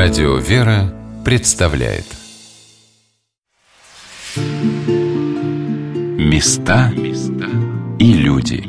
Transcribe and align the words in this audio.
Радио 0.00 0.36
«Вера» 0.36 0.94
представляет 1.24 2.04
Места 6.16 6.92
и 7.98 8.12
люди 8.12 8.62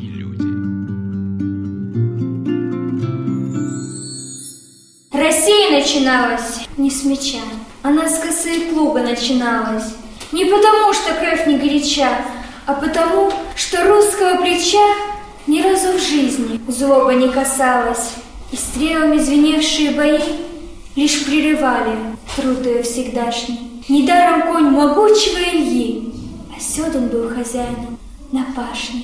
Россия 5.13 5.69
начиналась 5.69 6.65
не 6.77 6.89
с 6.89 7.03
меча, 7.03 7.43
она 7.83 8.09
с 8.09 8.17
косы 8.17 8.55
и 8.55 8.73
плуга 8.73 9.03
начиналась. 9.03 9.93
Не 10.31 10.45
потому, 10.45 10.93
что 10.93 11.13
кровь 11.13 11.45
не 11.45 11.59
горяча, 11.59 12.09
а 12.65 12.73
потому, 12.73 13.31
что 13.55 13.87
русского 13.87 14.41
плеча 14.41 14.95
ни 15.45 15.61
разу 15.61 15.95
в 15.95 16.01
жизни 16.01 16.59
злоба 16.67 17.13
не 17.13 17.29
касалась. 17.29 18.13
И 18.51 18.55
стрелами 18.55 19.19
звеневшие 19.19 19.91
бои 19.91 20.48
лишь 20.99 21.25
прерывали 21.25 21.95
труд 22.35 22.65
ее 22.65 22.83
всегдашний. 22.83 23.81
Недаром 23.87 24.51
конь 24.51 24.65
могучего 24.65 25.37
Ильи, 25.37 26.13
а 26.53 26.59
Седан 26.59 27.07
был 27.07 27.29
хозяином 27.29 27.97
на 28.33 28.45
пашне. 28.53 29.03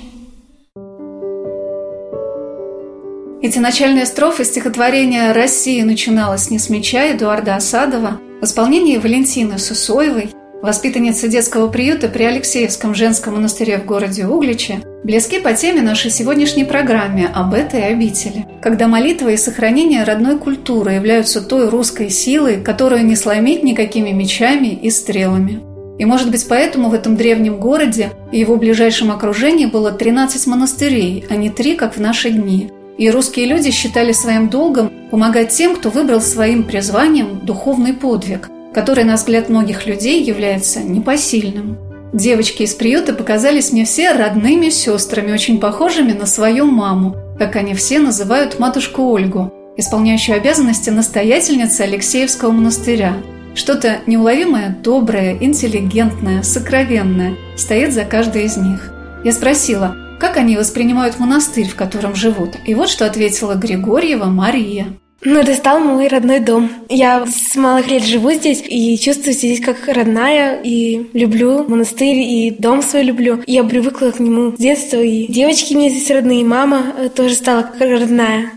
Эти 3.41 3.59
начальные 3.59 4.05
строфы 4.07 4.43
стихотворения 4.43 5.31
«Россия» 5.31 5.85
начиналась 5.85 6.49
не 6.49 6.59
с 6.59 6.69
меча 6.69 7.11
Эдуарда 7.11 7.55
Осадова 7.55 8.19
в 8.41 8.43
исполнении 8.43 8.97
Валентины 8.97 9.57
Сусоевой, 9.57 10.31
воспитанницы 10.61 11.29
детского 11.29 11.69
приюта 11.69 12.09
при 12.09 12.23
Алексеевском 12.23 12.93
женском 12.93 13.35
монастыре 13.35 13.77
в 13.77 13.85
городе 13.85 14.25
Угличе, 14.25 14.81
близки 15.05 15.39
по 15.39 15.53
теме 15.53 15.83
нашей 15.83 16.09
сегодняшней 16.09 16.63
программе 16.63 17.27
об 17.27 17.53
этой 17.53 17.83
обители, 17.83 18.47
когда 18.59 18.87
молитва 18.87 19.29
и 19.29 19.37
сохранение 19.37 20.03
родной 20.03 20.39
культуры 20.39 20.93
являются 20.93 21.41
той 21.41 21.69
русской 21.69 22.09
силой, 22.09 22.59
которую 22.59 23.05
не 23.05 23.15
сломить 23.15 23.61
никакими 23.61 24.09
мечами 24.09 24.69
и 24.69 24.89
стрелами. 24.89 25.61
И, 25.99 26.05
может 26.05 26.31
быть, 26.31 26.47
поэтому 26.49 26.89
в 26.89 26.95
этом 26.95 27.15
древнем 27.15 27.57
городе 27.57 28.13
и 28.31 28.39
его 28.39 28.57
ближайшем 28.57 29.11
окружении 29.11 29.67
было 29.67 29.91
13 29.91 30.47
монастырей, 30.47 31.23
а 31.29 31.35
не 31.35 31.51
три, 31.51 31.75
как 31.75 31.95
в 31.95 32.01
наши 32.01 32.31
дни. 32.31 32.71
И 32.97 33.09
русские 33.11 33.45
люди 33.45 33.69
считали 33.69 34.11
своим 34.11 34.49
долгом 34.49 34.91
помогать 35.11 35.49
тем, 35.49 35.75
кто 35.75 35.91
выбрал 35.91 36.19
своим 36.19 36.63
призванием 36.63 37.41
духовный 37.43 37.93
подвиг, 37.93 38.49
который, 38.73 39.03
на 39.03 39.15
взгляд 39.15 39.49
многих 39.49 39.85
людей, 39.85 40.23
является 40.23 40.79
непосильным. 40.81 41.77
Девочки 42.15 42.63
из 42.63 42.73
приюта 42.73 43.11
показались 43.13 43.73
мне 43.73 43.83
все 43.83 44.13
родными 44.13 44.69
сестрами, 44.69 45.33
очень 45.33 45.59
похожими 45.59 46.13
на 46.13 46.25
свою 46.25 46.65
маму, 46.65 47.17
как 47.37 47.57
они 47.57 47.73
все 47.73 47.99
называют 47.99 48.57
матушку 48.57 49.11
Ольгу, 49.11 49.51
исполняющую 49.75 50.37
обязанности 50.37 50.89
настоятельницы 50.89 51.81
Алексеевского 51.81 52.51
монастыря. 52.51 53.17
Что-то 53.53 53.97
неуловимое, 54.07 54.77
доброе, 54.81 55.37
интеллигентное, 55.41 56.41
сокровенное 56.41 57.35
стоит 57.57 57.91
за 57.91 58.05
каждой 58.05 58.45
из 58.45 58.55
них. 58.55 58.93
Я 59.25 59.33
спросила, 59.33 59.97
как 60.17 60.37
они 60.37 60.55
воспринимают 60.55 61.19
монастырь, 61.19 61.67
в 61.67 61.75
котором 61.75 62.15
живут. 62.15 62.51
И 62.65 62.75
вот 62.75 62.87
что 62.87 63.05
ответила 63.05 63.55
Григорьева 63.55 64.27
Мария. 64.27 64.87
Ну, 65.23 65.39
это 65.39 65.55
стал 65.55 65.79
мой 65.79 66.07
родной 66.07 66.39
дом. 66.39 66.69
Я 66.89 67.25
с 67.25 67.55
малых 67.55 67.87
лет 67.87 68.03
живу 68.03 68.31
здесь 68.31 68.63
и 68.67 68.97
чувствую 68.97 69.33
здесь 69.33 69.59
как 69.59 69.87
родная, 69.87 70.61
и 70.61 71.09
люблю 71.13 71.63
монастырь, 71.67 72.17
и 72.17 72.51
дом 72.51 72.81
свой 72.83 73.03
люблю. 73.03 73.41
Я 73.47 73.63
привыкла 73.63 74.11
к 74.11 74.19
нему 74.19 74.51
с 74.51 74.59
детства, 74.59 74.97
и 74.97 75.25
девочки 75.31 75.73
мне 75.73 75.89
здесь 75.89 76.11
родные, 76.11 76.41
и 76.41 76.45
мама 76.45 77.09
тоже 77.15 77.35
стала 77.35 77.63
как 77.63 77.79
родная. 77.79 78.51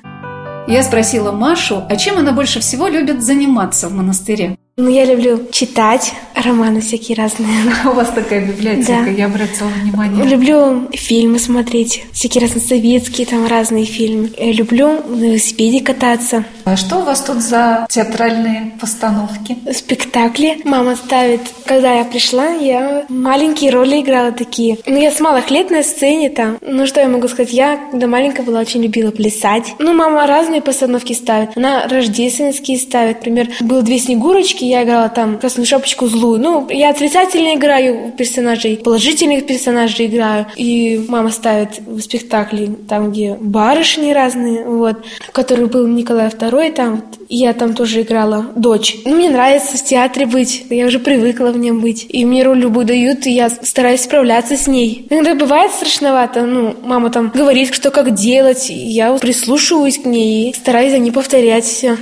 Я 0.66 0.82
спросила 0.82 1.32
Машу, 1.32 1.82
а 1.88 1.96
чем 1.96 2.18
она 2.18 2.32
больше 2.32 2.60
всего 2.60 2.88
любит 2.88 3.22
заниматься 3.22 3.88
в 3.88 3.94
монастыре. 3.94 4.58
Ну, 4.80 4.88
я 4.90 5.04
люблю 5.04 5.40
читать 5.50 6.14
романы 6.36 6.80
всякие 6.80 7.16
разные. 7.16 7.48
У 7.84 7.94
вас 7.94 8.10
такая 8.10 8.46
библиотека, 8.46 9.06
да. 9.06 9.10
я 9.10 9.26
обратила 9.26 9.66
внимание. 9.66 10.24
Люблю 10.24 10.88
фильмы 10.92 11.40
смотреть, 11.40 12.04
всякие 12.12 12.42
разные 12.42 12.62
советские, 12.62 13.26
там 13.26 13.44
разные 13.48 13.86
фильмы. 13.86 14.30
Я 14.38 14.52
люблю 14.52 15.02
на 15.04 15.24
велосипеде 15.24 15.80
кататься. 15.82 16.44
А 16.64 16.76
что 16.76 16.98
у 16.98 17.02
вас 17.02 17.22
тут 17.22 17.38
за 17.38 17.86
театральные 17.90 18.72
постановки? 18.80 19.58
Спектакли 19.72 20.60
мама 20.62 20.94
ставит. 20.94 21.40
Когда 21.64 21.94
я 21.94 22.04
пришла, 22.04 22.46
я 22.46 23.04
маленькие 23.08 23.72
роли 23.72 24.00
играла 24.00 24.30
такие. 24.30 24.78
Ну, 24.86 24.96
я 24.96 25.10
с 25.10 25.18
малых 25.18 25.50
лет 25.50 25.70
на 25.70 25.82
сцене 25.82 26.30
там. 26.30 26.56
Ну, 26.60 26.86
что 26.86 27.00
я 27.00 27.08
могу 27.08 27.26
сказать? 27.26 27.52
Я, 27.52 27.80
когда 27.90 28.06
маленькая 28.06 28.44
была, 28.44 28.60
очень 28.60 28.82
любила 28.82 29.10
плясать. 29.10 29.74
Ну, 29.80 29.92
мама 29.92 30.26
разные 30.28 30.62
постановки 30.62 31.14
ставит. 31.14 31.56
Она 31.56 31.88
рождественские 31.88 32.78
ставит. 32.78 33.16
Например, 33.16 33.48
было 33.60 33.82
две 33.82 33.98
снегурочки, 33.98 34.67
я 34.68 34.84
играла 34.84 35.08
там 35.08 35.38
красную 35.38 35.66
шапочку 35.66 36.06
злую. 36.06 36.40
Ну, 36.40 36.68
я 36.70 36.90
отрицательно 36.90 37.54
играю 37.54 38.12
персонажей, 38.16 38.76
положительных 38.76 39.46
персонажей 39.46 40.06
играю. 40.06 40.46
И 40.56 41.04
мама 41.08 41.30
ставит 41.30 41.80
в 41.86 42.00
спектакли 42.00 42.70
там, 42.88 43.10
где 43.10 43.36
барышни 43.40 44.12
разные, 44.12 44.64
вот, 44.64 44.96
который 45.32 45.66
был 45.66 45.86
Николай 45.86 46.28
II, 46.28 46.72
там, 46.72 47.04
и 47.28 47.36
я 47.36 47.52
там 47.52 47.74
тоже 47.74 48.02
играла 48.02 48.46
дочь. 48.54 48.96
Ну, 49.04 49.16
мне 49.16 49.28
нравится 49.28 49.76
в 49.76 49.84
театре 49.84 50.26
быть, 50.26 50.64
я 50.70 50.86
уже 50.86 50.98
привыкла 50.98 51.48
в 51.48 51.58
нем 51.58 51.80
быть. 51.80 52.06
И 52.08 52.24
мне 52.24 52.42
роль 52.42 52.58
любую 52.58 52.86
дают, 52.86 53.26
и 53.26 53.30
я 53.30 53.50
стараюсь 53.50 54.02
справляться 54.02 54.56
с 54.56 54.66
ней. 54.66 55.06
Иногда 55.10 55.34
бывает 55.34 55.72
страшновато, 55.72 56.42
ну, 56.46 56.74
мама 56.82 57.10
там 57.10 57.30
говорит, 57.34 57.74
что 57.74 57.90
как 57.90 58.14
делать, 58.14 58.66
я 58.70 59.12
прислушиваюсь 59.14 59.98
к 59.98 60.06
ней 60.06 60.50
и 60.50 60.54
стараюсь 60.54 60.92
за 60.92 60.98
ней 60.98 61.12
повторять 61.12 61.64
все. 61.64 61.98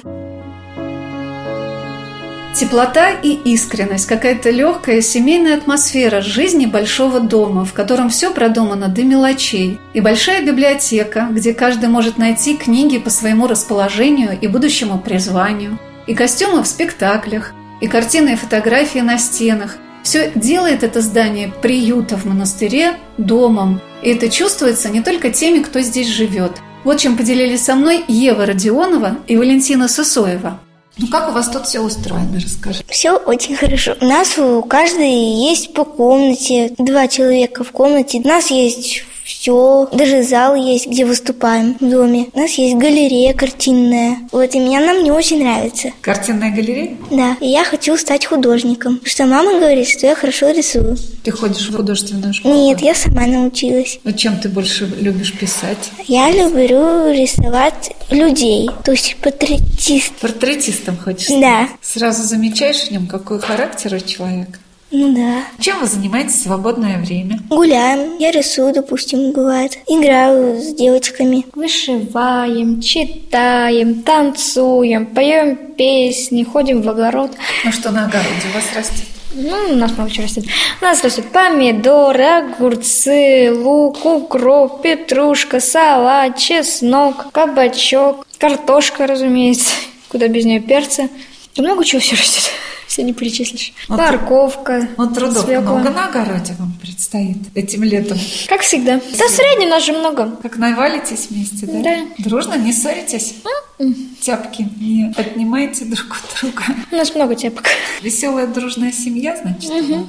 Теплота 2.59 3.11
и 3.11 3.35
искренность, 3.53 4.07
какая-то 4.07 4.49
легкая 4.49 5.03
семейная 5.03 5.59
атмосфера 5.59 6.23
жизни 6.23 6.65
большого 6.65 7.21
дома, 7.21 7.67
в 7.67 7.75
котором 7.75 8.09
все 8.09 8.33
продумано 8.33 8.89
до 8.89 9.05
мелочей, 9.05 9.79
и 9.93 10.01
большая 10.01 10.41
библиотека, 10.41 11.29
где 11.31 11.53
каждый 11.53 11.91
может 11.91 12.17
найти 12.17 12.57
книги 12.57 12.97
по 12.97 13.11
своему 13.11 13.47
расположению 13.47 14.39
и 14.41 14.47
будущему 14.47 14.99
призванию, 14.99 15.79
и 16.07 16.15
костюмы 16.15 16.63
в 16.63 16.67
спектаклях, 16.67 17.53
и 17.83 17.89
картины 17.89 18.31
и 18.31 18.37
фотографии 18.37 19.01
на 19.01 19.19
стенах. 19.19 19.77
Все 20.03 20.33
делает 20.35 20.83
это 20.83 21.03
здание 21.03 21.53
приюта 21.61 22.17
в 22.17 22.25
монастыре 22.25 22.95
домом, 23.19 23.83
и 24.01 24.09
это 24.09 24.31
чувствуется 24.31 24.89
не 24.89 25.03
только 25.03 25.29
теми, 25.29 25.63
кто 25.63 25.83
здесь 25.83 26.09
живет. 26.09 26.53
Вот 26.85 27.01
чем 27.01 27.19
поделились 27.19 27.65
со 27.65 27.75
мной 27.75 28.03
Ева 28.09 28.47
Родионова 28.47 29.19
и 29.27 29.37
Валентина 29.37 29.89
Сысоева. 29.89 30.59
Ну 30.99 31.09
как 31.09 31.29
у 31.29 31.33
вас 31.33 31.49
тут 31.51 31.67
все 31.67 31.81
устроено, 31.81 32.41
расскажи. 32.43 32.83
Все 32.89 33.17
очень 33.17 33.55
хорошо. 33.55 33.97
У 34.01 34.07
нас 34.07 34.39
у 34.39 34.63
каждой 34.63 35.11
есть 35.11 35.75
по 35.75 35.85
комнате, 35.85 36.73
два 36.79 37.07
человека 37.07 37.65
в 37.65 37.71
комнате. 37.71 38.21
У 38.25 38.27
нас 38.27 38.51
есть 38.51 39.05
все. 39.27 39.89
Даже 39.93 40.23
зал 40.23 40.55
есть, 40.55 40.87
где 40.87 41.05
выступаем 41.05 41.77
в 41.81 41.91
доме. 41.91 42.29
У 42.33 42.39
нас 42.39 42.53
есть 42.53 42.77
галерея 42.77 43.35
картинная. 43.35 44.19
Вот, 44.31 44.55
и 44.55 44.61
мне 44.61 44.79
она 44.79 44.95
мне 44.95 45.13
очень 45.13 45.43
нравится. 45.43 45.91
Картинная 46.01 46.53
галерея? 46.53 46.97
Да. 47.11 47.37
И 47.41 47.49
я 47.49 47.65
хочу 47.65 47.97
стать 47.97 48.25
художником. 48.25 48.99
Потому 48.99 49.11
что 49.11 49.27
мама 49.27 49.59
говорит, 49.59 49.89
что 49.89 50.07
я 50.07 50.15
хорошо 50.15 50.51
рисую. 50.51 50.97
Ты 51.25 51.33
ходишь 51.33 51.69
в 51.69 51.77
художественную 51.77 52.33
школу? 52.33 52.55
Нет, 52.55 52.81
я 52.81 52.95
сама 52.95 53.27
научилась. 53.27 53.99
Ну, 54.05 54.13
чем 54.13 54.39
ты 54.39 54.49
больше 54.49 54.87
любишь 55.01 55.33
писать? 55.33 55.91
Я 56.07 56.31
люблю 56.31 57.11
рисовать 57.11 57.93
людей, 58.11 58.71
то 58.85 58.93
есть 58.93 59.17
портретист. 59.17 60.13
Портретистом 60.21 60.97
хочешь? 60.97 61.29
Да. 61.29 61.69
Сразу 61.83 62.23
замечаешь 62.23 62.87
в 62.87 62.91
нем, 62.93 63.09
какой 63.09 63.41
характер 63.41 63.95
у 63.95 63.99
человека? 63.99 64.59
Ну 64.99 65.15
да. 65.15 65.45
Чем 65.61 65.81
вы 65.81 65.87
занимаетесь 65.87 66.37
в 66.37 66.43
свободное 66.45 66.97
время? 66.97 67.39
Гуляем. 67.51 68.17
Я 68.19 68.31
рисую, 68.31 68.73
допустим, 68.73 69.33
бывает. 69.33 69.77
Играю 69.87 70.59
с 70.59 70.73
девочками. 70.75 71.45
Вышиваем, 71.55 72.81
читаем, 72.81 74.03
танцуем, 74.03 75.05
поем 75.05 75.75
песни, 75.77 76.45
ходим 76.45 76.81
в 76.81 76.89
огород. 76.89 77.31
Ну 77.67 77.73
что 77.73 77.91
на 77.91 78.07
огороде 78.07 78.31
у 78.51 78.55
вас 78.55 78.65
растет? 78.75 79.05
Ну, 79.35 79.75
у 79.75 79.77
нас 79.77 79.93
много 79.99 80.11
чего 80.11 80.25
растет. 80.25 80.47
У 80.81 80.85
нас 80.87 81.05
растут 81.05 81.27
помидоры, 81.27 82.25
огурцы, 82.25 83.53
лук, 83.53 84.03
укроп, 84.03 84.81
петрушка, 84.81 85.61
салат, 85.61 86.39
чеснок, 86.39 87.33
кабачок, 87.33 88.27
картошка, 88.39 89.07
разумеется. 89.07 89.75
Куда 90.09 90.29
без 90.29 90.47
нее 90.47 90.61
перца. 90.61 91.11
Да 91.55 91.63
много 91.63 91.85
чего 91.85 92.01
все 92.01 92.17
растет. 92.17 92.51
Все 92.97 93.03
не 93.03 93.13
перечислишь. 93.13 93.75
Вот, 93.89 93.99
Морковка. 93.99 94.89
Вот 94.97 95.13
трудов 95.13 95.45
свекла. 95.45 95.81
много 95.81 95.91
на 95.91 96.07
огороде 96.07 96.55
вам 96.59 96.73
предстоит 96.81 97.37
этим 97.55 97.83
летом. 97.83 98.17
Как 98.49 98.63
всегда. 98.63 99.03
Да 99.19 99.27
в 99.27 99.31
среднем 99.31 99.69
нас 99.69 99.85
же 99.85 99.93
много. 99.93 100.31
Как 100.43 100.57
навалитесь 100.57 101.27
вместе, 101.29 101.67
да? 101.67 101.83
Да. 101.83 101.97
Дружно, 102.17 102.55
не 102.55 102.73
ссоритесь? 102.73 103.35
Mm-mm. 103.79 103.95
Тяпки 104.23 104.67
не 104.81 105.13
отнимаете 105.15 105.85
друг 105.85 106.07
у 106.07 106.41
друга? 106.41 106.63
У 106.91 106.97
нас 106.97 107.15
много 107.15 107.35
тяпок. 107.35 107.67
Веселая 108.01 108.47
дружная 108.47 108.93
семья, 108.93 109.37
значит, 109.37 109.71
угу. 109.71 110.09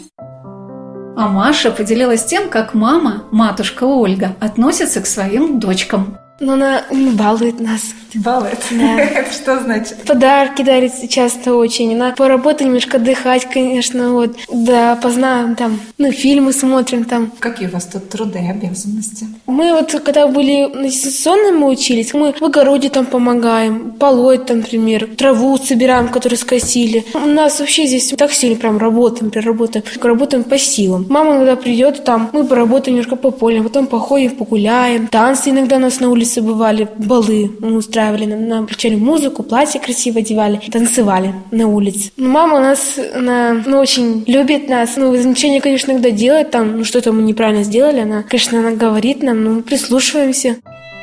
А 1.17 1.27
Маша 1.27 1.71
поделилась 1.71 2.23
тем, 2.23 2.49
как 2.49 2.73
мама, 2.73 3.25
матушка 3.33 3.83
Ольга, 3.83 4.37
относится 4.39 5.01
к 5.01 5.07
своим 5.07 5.59
дочкам. 5.59 6.17
Но 6.39 6.53
она 6.53 6.83
балует 6.91 7.59
нас 7.59 7.81
Балует? 8.15 8.59
Да. 8.71 8.99
Это 8.99 9.33
что 9.33 9.59
значит? 9.61 9.97
Подарки 10.05 10.61
дарит 10.61 10.93
часто 11.09 11.55
очень. 11.55 11.93
Она 11.93 12.11
поработать 12.11 12.67
немножко 12.67 12.97
отдыхать, 12.97 13.45
конечно, 13.45 14.13
вот. 14.13 14.37
Да, 14.51 14.95
поздно 15.01 15.55
там, 15.57 15.79
ну, 15.97 16.11
фильмы 16.11 16.53
смотрим 16.53 17.03
там. 17.03 17.31
Какие 17.39 17.67
у 17.67 17.71
вас 17.71 17.85
тут 17.85 18.09
труды 18.09 18.39
и 18.39 18.49
обязанности? 18.49 19.27
Мы 19.45 19.73
вот, 19.73 19.91
когда 20.03 20.27
были 20.27 20.65
на 20.73 20.87
дистанционном 20.87 21.59
мы 21.59 21.69
учились, 21.69 22.13
мы 22.13 22.33
в 22.33 22.41
огороде 22.43 22.89
там 22.89 23.05
помогаем, 23.05 23.91
полоть 23.91 24.45
там, 24.45 24.59
например, 24.59 25.07
траву 25.17 25.57
собираем, 25.57 26.09
которую 26.09 26.37
скосили. 26.37 27.05
У 27.13 27.19
нас 27.19 27.59
вообще 27.59 27.85
здесь 27.87 28.13
так 28.17 28.31
сильно 28.31 28.55
прям 28.55 28.77
работаем, 28.77 29.31
прям 29.31 29.45
работаем, 29.45 29.83
работаем 30.01 30.43
по 30.43 30.57
силам. 30.57 31.05
Мама 31.09 31.35
иногда 31.35 31.55
придет, 31.55 32.03
там, 32.03 32.29
мы 32.33 32.45
поработаем 32.45 32.97
немножко 32.97 33.15
по 33.15 33.31
полям, 33.31 33.63
потом 33.63 33.87
походим, 33.87 34.31
погуляем. 34.31 35.07
Танцы 35.07 35.49
иногда 35.49 35.77
у 35.77 35.79
нас 35.79 35.99
на 35.99 36.09
улице 36.09 36.26
бывали, 36.35 36.87
балы 36.97 37.51
мы 37.59 37.77
устраивали, 37.77 38.25
нам, 38.25 38.47
нам 38.47 38.65
включали 38.65 38.95
музыку, 38.95 39.43
платье 39.43 39.79
красиво 39.79 40.19
одевали, 40.19 40.59
танцевали 40.71 41.33
на 41.51 41.67
улице. 41.67 42.11
Но 42.17 42.29
мама 42.29 42.57
у 42.57 42.61
нас, 42.61 42.99
она, 43.15 43.61
ну, 43.65 43.79
очень 43.79 44.23
любит 44.27 44.69
нас, 44.69 44.97
ну, 44.97 45.15
замечания, 45.15 45.61
конечно, 45.61 45.91
иногда 45.91 46.11
делает 46.11 46.51
там, 46.51 46.77
ну, 46.77 46.83
что-то 46.83 47.11
мы 47.11 47.21
неправильно 47.21 47.63
сделали, 47.63 48.01
она, 48.01 48.23
конечно, 48.23 48.59
она 48.59 48.71
говорит 48.71 49.23
нам, 49.23 49.43
ну, 49.43 49.61
прислушиваемся. 49.61 50.57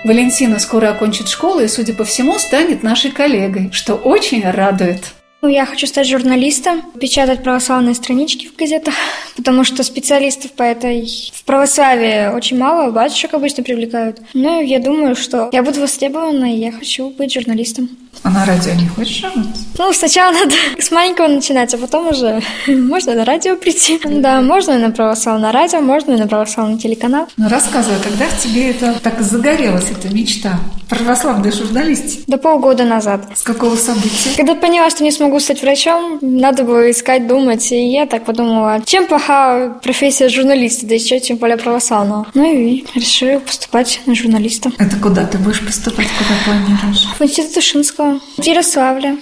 Валентина 0.04 0.58
скоро 0.58 0.90
окончит 0.90 1.28
школу 1.28 1.60
и, 1.60 1.68
судя 1.68 1.94
по 1.94 2.04
всему, 2.04 2.38
станет 2.38 2.82
нашей 2.82 3.10
коллегой, 3.10 3.70
что 3.72 3.94
очень 3.94 4.48
радует. 4.48 5.00
Ну, 5.44 5.50
я 5.50 5.66
хочу 5.66 5.86
стать 5.86 6.08
журналистом, 6.08 6.80
печатать 6.98 7.42
православные 7.42 7.94
странички 7.94 8.46
в 8.46 8.56
газетах, 8.56 8.94
потому 9.36 9.62
что 9.62 9.82
специалистов 9.82 10.52
по 10.52 10.62
этой 10.62 11.06
в 11.34 11.44
православии 11.44 12.34
очень 12.34 12.56
мало, 12.56 12.90
батюшек 12.90 13.34
обычно 13.34 13.62
привлекают. 13.62 14.22
Но 14.32 14.62
я 14.62 14.78
думаю, 14.78 15.14
что 15.14 15.50
я 15.52 15.62
буду 15.62 15.82
востребована, 15.82 16.50
и 16.50 16.56
я 16.56 16.72
хочу 16.72 17.10
быть 17.10 17.34
журналистом. 17.34 17.90
А 18.24 18.30
на 18.30 18.46
радио 18.46 18.72
не 18.72 18.88
хочешь 18.88 19.22
работать? 19.22 19.60
Ну, 19.78 19.92
сначала 19.92 20.32
надо 20.32 20.54
с 20.78 20.90
маленького 20.90 21.28
начинать, 21.28 21.74
а 21.74 21.78
потом 21.78 22.08
уже 22.08 22.40
можно 22.66 23.14
на 23.14 23.24
радио 23.26 23.54
прийти. 23.54 24.00
Да, 24.02 24.40
можно 24.40 24.72
и 24.72 24.78
на 24.78 24.90
православное 24.90 25.52
радио, 25.52 25.80
можно 25.80 26.12
и 26.12 26.16
на 26.16 26.26
православный 26.26 26.78
телеканал. 26.78 27.28
Ну, 27.36 27.48
рассказывай, 27.50 27.98
когда 28.02 28.24
в 28.24 28.42
тебе 28.42 28.70
это 28.70 28.94
так 29.02 29.20
загорелась, 29.20 29.90
эта 29.90 30.12
мечта? 30.12 30.58
Православной 30.88 31.50
журналистики? 31.52 32.24
Да 32.26 32.36
полгода 32.38 32.84
назад. 32.84 33.26
С 33.34 33.42
какого 33.42 33.76
события? 33.76 34.30
Когда 34.36 34.54
поняла, 34.54 34.88
что 34.90 35.02
не 35.04 35.10
смогу 35.10 35.38
стать 35.40 35.60
врачом, 35.62 36.18
надо 36.22 36.62
было 36.62 36.90
искать, 36.90 37.26
думать. 37.26 37.72
И 37.72 37.90
я 37.90 38.06
так 38.06 38.24
подумала, 38.24 38.80
чем 38.86 39.06
плоха 39.06 39.78
профессия 39.82 40.28
журналиста, 40.28 40.86
да 40.86 40.94
еще 40.94 41.20
тем 41.20 41.36
более 41.38 41.56
православного. 41.56 42.26
Ну 42.34 42.44
и 42.44 42.84
решила 42.94 43.40
поступать 43.40 44.00
на 44.06 44.14
журналиста. 44.14 44.70
Это 44.78 44.96
куда 44.96 45.26
ты 45.26 45.38
будешь 45.38 45.64
поступать, 45.64 46.06
куда 46.18 46.34
планируешь? 46.44 47.06
В 47.18 47.22
институт 47.22 47.56
Ушинского, 47.56 48.13
в 48.20 48.42
Ярославле. 48.42 49.18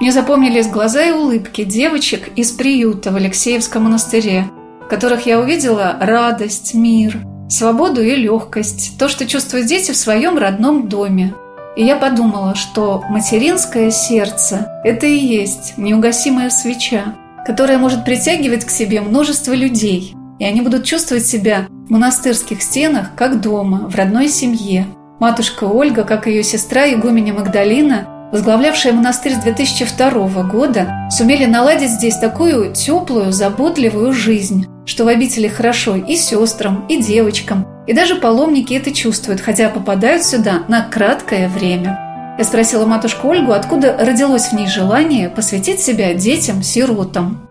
Мне 0.00 0.12
запомнились 0.12 0.68
глаза 0.68 1.02
и 1.04 1.12
улыбки 1.12 1.64
девочек 1.64 2.28
из 2.36 2.52
приюта 2.52 3.10
в 3.10 3.16
Алексеевском 3.16 3.84
монастыре, 3.84 4.44
которых 4.90 5.26
я 5.26 5.40
увидела 5.40 5.96
радость, 6.00 6.74
мир, 6.74 7.18
свободу 7.48 8.02
и 8.02 8.14
легкость, 8.14 8.98
то, 8.98 9.08
что 9.08 9.26
чувствуют 9.26 9.66
дети 9.66 9.92
в 9.92 9.96
своем 9.96 10.36
родном 10.38 10.88
доме. 10.88 11.34
И 11.76 11.84
я 11.84 11.96
подумала, 11.96 12.54
что 12.54 13.02
материнское 13.08 13.90
сердце– 13.90 14.80
это 14.84 15.06
и 15.06 15.16
есть 15.16 15.74
неугасимая 15.76 16.50
свеча, 16.50 17.14
которая 17.46 17.78
может 17.78 18.04
притягивать 18.04 18.64
к 18.64 18.70
себе 18.70 19.00
множество 19.00 19.52
людей, 19.52 20.14
и 20.38 20.44
они 20.44 20.60
будут 20.60 20.84
чувствовать 20.84 21.26
себя 21.26 21.66
в 21.68 21.90
монастырских 21.90 22.62
стенах 22.62 23.14
как 23.14 23.40
дома, 23.40 23.88
в 23.88 23.94
родной 23.94 24.28
семье. 24.28 24.86
Матушка 25.18 25.64
Ольга, 25.64 26.04
как 26.04 26.26
и 26.26 26.30
ее 26.30 26.42
сестра 26.42 26.92
игуменя 26.92 27.32
Магдалина, 27.32 28.28
возглавлявшая 28.32 28.92
монастырь 28.92 29.32
с 29.32 29.38
2002 29.38 30.42
года, 30.42 31.08
сумели 31.10 31.46
наладить 31.46 31.90
здесь 31.90 32.18
такую 32.18 32.74
теплую, 32.74 33.32
заботливую 33.32 34.12
жизнь, 34.12 34.66
что 34.84 35.06
в 35.06 35.08
обители 35.08 35.48
хорошо 35.48 35.96
и 35.96 36.16
сестрам, 36.16 36.84
и 36.90 37.02
девочкам, 37.02 37.66
и 37.86 37.94
даже 37.94 38.16
паломники 38.16 38.74
это 38.74 38.92
чувствуют, 38.92 39.40
хотя 39.40 39.70
попадают 39.70 40.22
сюда 40.22 40.64
на 40.68 40.82
краткое 40.82 41.48
время. 41.48 41.98
Я 42.38 42.44
спросила 42.44 42.84
матушку 42.84 43.28
Ольгу, 43.28 43.52
откуда 43.52 43.96
родилось 43.98 44.48
в 44.48 44.52
ней 44.52 44.66
желание 44.66 45.30
посвятить 45.30 45.80
себя 45.80 46.12
детям-сиротам. 46.12 47.45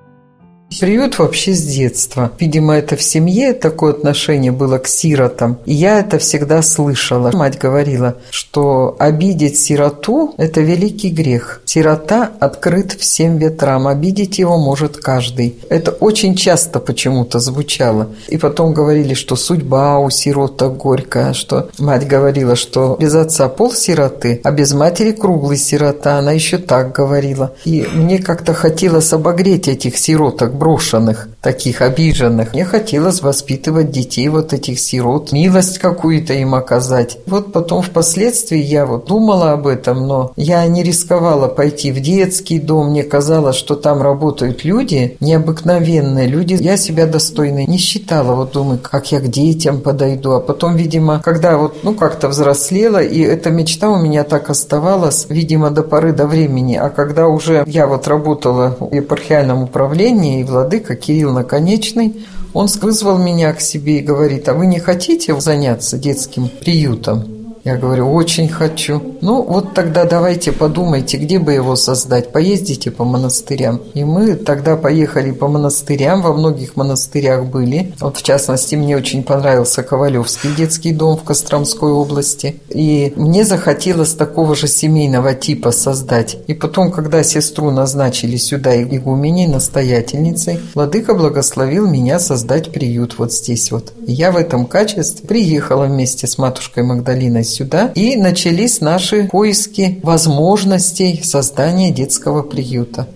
Приют 0.80 1.20
вообще 1.20 1.54
с 1.54 1.64
детства. 1.64 2.32
Видимо, 2.40 2.74
это 2.74 2.98
в 2.98 3.02
семье 3.02 3.54
такое 3.54 3.94
отношение 3.94 4.52
было 4.52 4.78
к 4.78 4.88
сиротам. 4.88 5.58
И 5.66 5.74
я 5.74 6.00
это 6.00 6.18
всегда 6.18 6.62
слышала. 6.62 7.32
Мать 7.34 7.58
говорила, 7.58 8.16
что 8.30 8.96
обидеть 9.00 9.58
сироту– 9.58 10.34
это 10.38 10.62
великий 10.62 11.12
грех. 11.12 11.62
Сирота 11.66 12.32
открыт 12.40 12.94
всем 12.94 13.38
ветрам, 13.38 13.88
обидеть 13.88 14.38
его 14.40 14.58
может 14.58 14.98
каждый. 14.98 15.56
Это 15.70 15.92
очень 15.92 16.36
часто 16.36 16.80
почему-то 16.80 17.40
звучало. 17.40 18.10
И 18.28 18.38
потом 18.38 18.74
говорили, 18.74 19.14
что 19.14 19.36
судьба 19.36 20.00
у 20.00 20.10
сироток 20.10 20.78
горькая, 20.78 21.34
что 21.34 21.70
мать 21.80 22.06
говорила, 22.06 22.56
что 22.56 22.98
без 23.00 23.16
отца 23.16 23.48
пол 23.48 23.72
сироты, 23.72 24.42
а 24.44 24.52
без 24.52 24.74
матери 24.74 25.12
круглый 25.12 25.58
сирота. 25.58 26.18
Она 26.18 26.34
еще 26.34 26.58
так 26.58 26.92
говорила. 26.92 27.54
И 27.64 27.88
мне 27.94 28.20
как-то 28.20 28.54
хотелось 28.54 29.14
обогреть 29.14 29.68
этих 29.68 29.98
сироток, 29.98 30.55
брошенных, 30.56 31.30
таких 31.42 31.82
обиженных. 31.82 32.54
Мне 32.54 32.66
хотелось 32.66 33.22
воспитывать 33.22 33.92
детей 33.92 34.28
вот 34.30 34.54
этих 34.54 34.80
сирот, 34.80 35.32
милость 35.32 35.80
какую-то 35.80 36.34
им 36.34 36.56
оказать. 36.56 37.18
Вот 37.28 37.54
потом 37.54 37.82
впоследствии 37.82 38.60
я 38.60 38.86
вот 38.86 39.06
думала 39.06 39.52
об 39.52 39.68
этом, 39.68 40.08
но 40.08 40.32
я 40.36 40.66
не 40.68 40.84
рисковала 40.84 41.48
пойти 41.48 41.92
в 41.92 42.00
детский 42.00 42.60
дом. 42.60 42.90
Мне 42.90 43.04
казалось, 43.04 43.56
что 43.56 43.76
там 43.76 44.02
работают 44.02 44.64
люди 44.64 45.18
необыкновенные, 45.20 46.28
люди. 46.28 46.58
Я 46.60 46.78
себя 46.78 47.06
достойной 47.06 47.66
не 47.66 47.78
считала. 47.78 48.36
Вот 48.36 48.54
думаю, 48.54 48.80
как 48.82 49.12
я 49.12 49.20
к 49.20 49.28
детям 49.28 49.82
подойду. 49.82 50.32
А 50.32 50.40
потом, 50.40 50.76
видимо, 50.76 51.22
когда 51.24 51.58
вот, 51.58 51.84
ну, 51.84 51.94
как-то 51.94 52.28
взрослела, 52.28 53.02
и 53.02 53.22
эта 53.22 53.50
мечта 53.50 53.90
у 53.90 53.98
меня 53.98 54.24
так 54.24 54.50
оставалась, 54.50 55.28
видимо, 55.30 55.70
до 55.72 55.84
поры 55.84 56.14
до 56.14 56.28
времени. 56.28 56.76
А 56.76 56.90
когда 56.90 57.28
уже 57.28 57.64
я 57.68 57.88
вот 57.88 58.08
работала 58.08 58.76
в 58.80 58.94
епархиальном 58.94 59.64
управлении, 59.64 60.44
владыка 60.46 60.96
Кирилл 60.96 61.34
Наконечный, 61.34 62.26
он 62.54 62.68
вызвал 62.82 63.18
меня 63.18 63.54
к 63.54 63.62
себе 63.62 64.00
и 64.00 64.02
говорит, 64.02 64.48
а 64.48 64.54
вы 64.54 64.66
не 64.66 64.80
хотите 64.80 65.34
заняться 65.42 65.98
детским 65.98 66.48
приютом? 66.48 67.35
Я 67.66 67.78
говорю, 67.78 68.14
очень 68.14 68.48
хочу. 68.48 69.02
Ну, 69.22 69.42
вот 69.42 69.74
тогда 69.74 70.06
давайте 70.06 70.52
подумайте, 70.52 71.18
где 71.18 71.40
бы 71.40 71.52
его 71.52 71.76
создать. 71.76 72.32
Поездите 72.32 72.92
по 72.92 73.06
монастырям. 73.06 73.82
И 73.96 74.04
мы 74.04 74.36
тогда 74.36 74.78
поехали 74.78 75.32
по 75.32 75.48
монастырям, 75.48 76.22
во 76.22 76.32
многих 76.34 76.76
монастырях 76.76 77.46
были. 77.46 77.92
Вот, 78.00 78.18
в 78.18 78.22
частности, 78.22 78.76
мне 78.76 78.96
очень 78.96 79.24
понравился 79.24 79.82
Ковалевский 79.82 80.54
детский 80.56 80.94
дом 80.94 81.18
в 81.18 81.24
Костромской 81.24 81.92
области. 81.92 82.62
И 82.70 83.12
мне 83.16 83.44
захотелось 83.44 84.14
такого 84.14 84.56
же 84.56 84.68
семейного 84.68 85.34
типа 85.34 85.72
создать. 85.72 86.38
И 86.46 86.54
потом, 86.54 86.92
когда 86.92 87.24
сестру 87.24 87.72
назначили 87.72 88.38
сюда 88.38 88.80
игуменей, 88.80 89.48
настоятельницей, 89.48 90.60
Владыка 90.76 91.16
благословил 91.16 91.88
меня 91.88 92.20
создать 92.20 92.72
приют 92.72 93.18
вот 93.18 93.34
здесь 93.34 93.72
вот. 93.72 93.92
И 94.06 94.12
я 94.14 94.32
в 94.32 94.38
этом 94.38 94.68
качестве 94.68 95.28
приехала 95.28 95.86
вместе 95.86 96.28
с 96.28 96.38
матушкой 96.38 96.84
Магдалиной 96.84 97.44
сюда, 97.56 97.92
и 97.96 98.16
начались 98.16 98.82
наши 98.82 99.28
поиски 99.32 100.00
возможностей 100.04 101.22
создания 101.24 101.92
детского 101.92 102.44
приюта. 102.44 103.08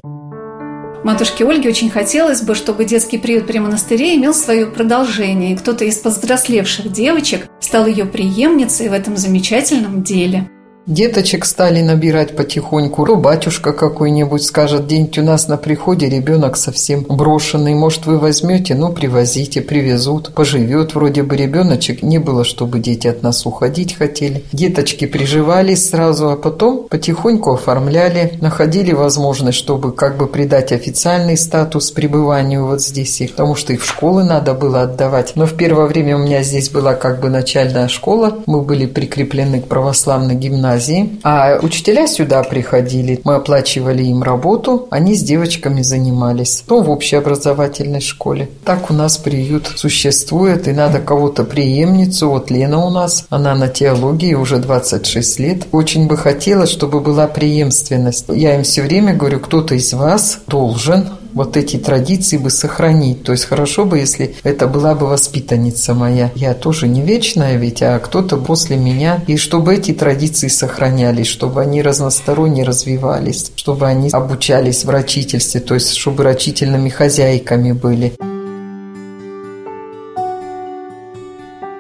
Матушке 1.04 1.46
Ольге 1.46 1.70
очень 1.70 1.90
хотелось 1.90 2.42
бы, 2.42 2.56
чтобы 2.56 2.84
детский 2.84 3.18
приют 3.18 3.48
при 3.48 3.60
монастыре 3.60 4.16
имел 4.16 4.34
свое 4.34 4.66
продолжение, 4.68 5.54
и 5.54 5.56
кто-то 5.56 5.86
из 5.86 5.98
повзрослевших 5.98 6.92
девочек 6.92 7.48
стал 7.62 7.86
ее 7.86 8.06
преемницей 8.06 8.90
в 8.90 8.94
этом 8.94 9.16
замечательном 9.16 10.04
деле. 10.04 10.50
Деточек 10.88 11.46
стали 11.46 11.82
набирать 11.82 12.36
потихоньку. 12.36 13.06
То 13.06 13.16
батюшка 13.16 13.74
какой-нибудь 13.74 14.44
скажет, 14.44 14.88
день 14.88 15.12
у 15.18 15.22
нас 15.22 15.48
на 15.48 15.58
приходе 15.58 16.10
ребенок 16.10 16.58
совсем 16.58 17.04
брошенный. 17.04 17.76
Может, 17.76 18.06
вы 18.06 18.18
возьмете? 18.18 18.76
Ну, 18.76 18.92
привозите, 18.92 19.62
привезут. 19.62 20.34
Поживет 20.34 20.96
вроде 20.96 21.22
бы 21.24 21.36
ребеночек. 21.36 22.02
Не 22.02 22.18
было, 22.18 22.44
чтобы 22.44 22.80
дети 22.80 23.08
от 23.08 23.22
нас 23.24 23.46
уходить 23.46 23.96
хотели. 23.96 24.44
Деточки 24.52 25.06
приживались 25.06 25.90
сразу, 25.90 26.30
а 26.30 26.36
потом 26.36 26.88
потихоньку 26.90 27.54
оформляли. 27.54 28.38
Находили 28.42 28.94
возможность, 28.94 29.58
чтобы 29.58 29.92
как 29.92 30.18
бы 30.18 30.28
придать 30.28 30.72
официальный 30.72 31.38
статус 31.38 31.92
пребыванию 31.92 32.66
вот 32.66 32.82
здесь. 32.82 33.22
их, 33.22 33.32
Потому 33.32 33.56
что 33.56 33.74
их 33.74 33.84
в 33.84 33.88
школы 33.88 34.24
надо 34.24 34.54
было 34.54 34.84
отдавать. 34.84 35.34
Но 35.36 35.46
в 35.46 35.56
первое 35.56 35.86
время 35.86 36.16
у 36.16 36.20
меня 36.20 36.42
здесь 36.42 36.70
была 36.70 36.96
как 36.96 37.20
бы 37.20 37.30
начальная 37.30 37.90
школа. 37.90 38.40
Мы 38.46 38.62
были 38.62 38.86
прикреплены 38.86 39.62
к 39.62 39.68
православной 39.68 40.36
гимназии 40.36 40.69
гимназии, 40.70 41.20
а 41.24 41.60
учителя 41.62 42.08
сюда 42.08 42.44
приходили. 42.44 43.22
Мы 43.24 43.36
оплачивали 43.36 44.04
им 44.04 44.24
работу, 44.24 44.88
они 44.92 45.16
с 45.16 45.24
девочками 45.24 45.82
занимались. 45.82 46.64
Ну, 46.68 46.82
в 46.82 46.90
общеобразовательной 46.90 48.02
школе. 48.02 48.50
Так 48.66 48.90
у 48.92 48.94
нас 48.94 49.18
приют 49.18 49.72
существует, 49.76 50.68
и 50.68 50.72
надо 50.72 51.00
кого-то 51.00 51.44
преемницу. 51.44 52.30
Вот 52.30 52.52
Лена 52.52 52.86
у 52.86 52.90
нас, 52.90 53.26
она 53.30 53.56
на 53.56 53.68
теологии 53.68 54.34
уже 54.34 54.58
26 54.58 55.40
лет. 55.40 55.68
Очень 55.72 56.08
бы 56.08 56.18
хотелось, 56.18 56.70
чтобы 56.70 57.00
была 57.00 57.28
преемственность. 57.28 58.26
Я 58.30 58.56
им 58.56 58.64
все 58.64 58.82
время 58.82 59.14
говорю, 59.14 59.40
кто-то 59.40 59.76
из 59.76 59.94
вас 59.94 60.40
должен 60.48 61.06
вот 61.34 61.58
эти 61.58 61.78
традиции 61.78 62.38
бы 62.38 62.50
сохранить. 62.50 63.24
То 63.24 63.32
есть 63.32 63.46
хорошо 63.46 63.86
бы, 63.86 64.00
если 64.00 64.36
это 64.44 64.68
была 64.68 64.96
бы 64.96 65.08
воспитанница 65.08 65.94
моя. 65.94 66.32
Я 66.36 66.54
тоже 66.54 66.88
не 66.88 67.02
вечная 67.02 67.58
ведь, 67.58 67.82
а 67.82 68.00
кто-то 68.00 68.38
после 68.38 68.78
меня. 68.78 69.22
И 69.28 69.38
чтобы 69.38 69.76
эти 69.76 69.94
традиции 69.94 70.48
сохранялись, 70.48 71.28
чтобы 71.28 71.62
они 71.62 71.82
разносторонне 71.82 72.64
развивались, 72.64 73.52
чтобы 73.56 73.88
они 73.88 74.10
обучались 74.10 74.86
в 74.86 74.90
рачительстве, 74.90 75.62
то 75.62 75.74
есть 75.74 75.94
чтобы 75.96 76.24
рачительными 76.24 76.90
хозяйками 76.90 77.72
были. 77.72 78.14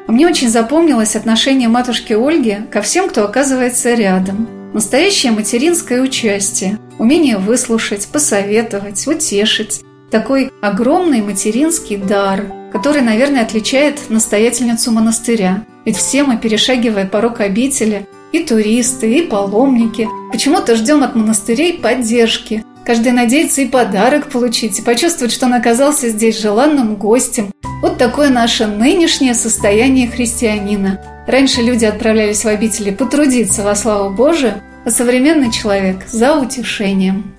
Мне 0.08 0.28
очень 0.28 0.50
запомнилось 0.50 1.16
отношение 1.16 1.70
матушки 1.70 2.14
Ольги 2.14 2.58
ко 2.72 2.82
всем, 2.82 3.10
кто 3.10 3.24
оказывается 3.24 3.94
рядом. 3.94 4.59
Настоящее 4.74 5.32
материнское 5.32 6.00
участие, 6.02 6.78
умение 7.00 7.38
выслушать, 7.38 8.08
посоветовать, 8.08 9.08
утешить. 9.08 9.82
Такой 10.12 10.52
огромный 10.62 11.22
материнский 11.22 11.98
дар, 11.98 12.46
который, 12.72 13.02
наверное, 13.02 13.42
отличает 13.42 14.10
настоятельницу 14.10 14.92
монастыря. 14.92 15.66
Ведь 15.86 15.98
все 15.98 16.24
мы, 16.24 16.38
перешагивая 16.38 17.08
порог 17.08 17.40
обители, 17.40 18.08
и 18.32 18.44
туристы, 18.44 19.12
и 19.12 19.22
паломники, 19.24 20.08
почему-то 20.32 20.76
ждем 20.76 21.04
от 21.04 21.16
монастырей 21.16 21.80
поддержки. 21.80 22.64
Каждый 22.90 23.12
надеется 23.12 23.62
и 23.62 23.68
подарок 23.68 24.32
получить, 24.32 24.80
и 24.80 24.82
почувствовать, 24.82 25.32
что 25.32 25.46
он 25.46 25.54
оказался 25.54 26.10
здесь 26.10 26.40
желанным 26.40 26.96
гостем. 26.96 27.52
Вот 27.84 28.00
такое 28.00 28.30
наше 28.30 28.66
нынешнее 28.66 29.36
состояние 29.36 30.08
христианина. 30.08 31.00
Раньше 31.28 31.62
люди 31.62 31.86
отправлялись 31.86 32.44
в 32.44 32.48
обители 32.48 32.90
потрудиться 32.90 33.62
во 33.62 33.76
славу 33.76 34.10
Божию, 34.10 34.64
а 34.86 34.90
современный 34.90 35.52
человек– 35.52 35.98
за 36.08 36.34
утешением. 36.34 37.36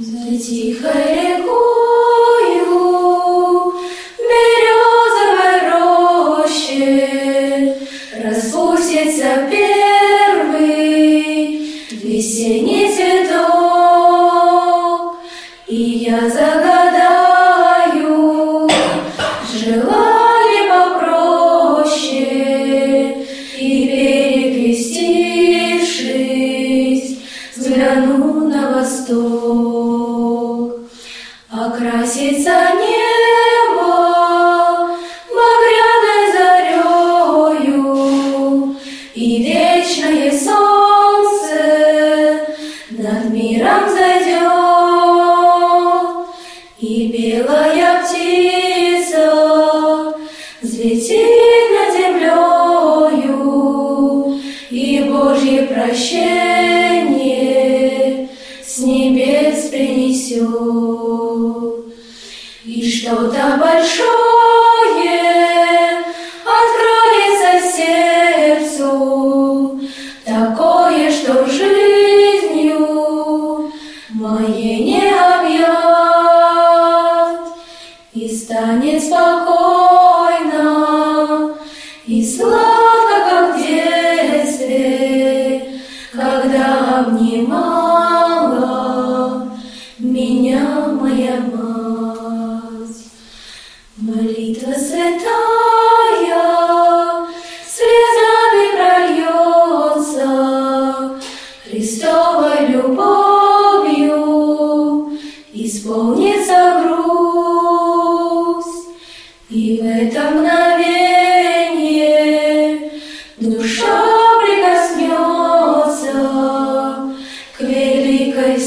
За 0.00 0.38
тихой 0.38 1.14
рекою, 1.14 2.54
березовой 4.16 4.71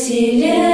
великой 0.04 0.74